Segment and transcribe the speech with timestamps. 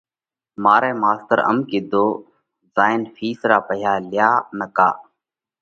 [0.63, 2.11] مارئہ ماستر ام ڪِيڌوه:
[2.73, 4.89] زون فِيس را پئِيها ليايا نڪا